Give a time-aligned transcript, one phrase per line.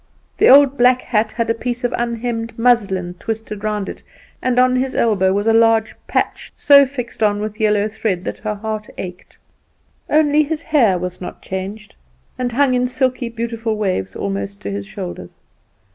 [0.39, 4.01] The old black hat had a piece of unhemmed muslin twisted round it,
[4.41, 8.39] and on his elbow was a large patch so fixed on with yellow thread that
[8.39, 9.37] her heart ached.
[10.09, 11.93] Only his hair was not changed,
[12.39, 15.35] and hung in silky beautiful waves almost to his shoulders.